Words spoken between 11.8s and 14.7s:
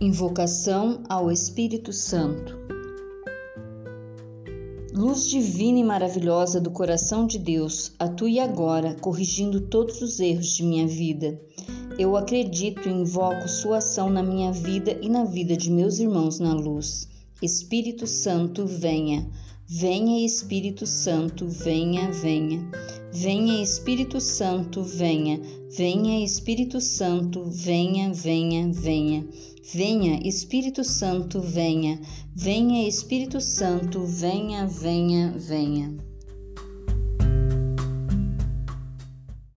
Eu acredito e invoco Sua ação na minha